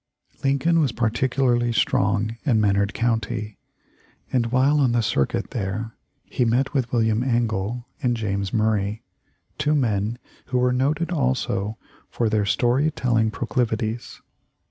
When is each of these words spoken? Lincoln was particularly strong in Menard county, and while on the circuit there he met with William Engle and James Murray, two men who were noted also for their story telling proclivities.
Lincoln 0.43 0.79
was 0.79 0.91
particularly 0.91 1.71
strong 1.71 2.35
in 2.43 2.59
Menard 2.59 2.95
county, 2.95 3.59
and 4.33 4.47
while 4.51 4.79
on 4.79 4.93
the 4.93 5.03
circuit 5.03 5.51
there 5.51 5.95
he 6.23 6.43
met 6.43 6.73
with 6.73 6.91
William 6.91 7.21
Engle 7.21 7.85
and 8.01 8.17
James 8.17 8.51
Murray, 8.51 9.03
two 9.59 9.75
men 9.75 10.17
who 10.45 10.57
were 10.57 10.73
noted 10.73 11.11
also 11.11 11.77
for 12.09 12.29
their 12.31 12.45
story 12.47 12.89
telling 12.89 13.29
proclivities. 13.29 14.23